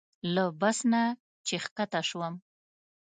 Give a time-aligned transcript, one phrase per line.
[0.33, 1.03] له بس نه
[1.47, 2.33] چې ښکته شوم.